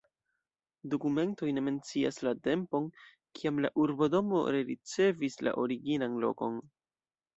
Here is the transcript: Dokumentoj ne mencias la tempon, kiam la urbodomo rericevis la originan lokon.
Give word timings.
Dokumentoj 0.93 1.49
ne 1.57 1.63
mencias 1.65 2.17
la 2.27 2.33
tempon, 2.47 2.87
kiam 3.41 3.61
la 3.67 3.71
urbodomo 3.85 4.41
rericevis 4.57 5.37
la 5.49 5.55
originan 5.67 6.17
lokon. 6.25 6.59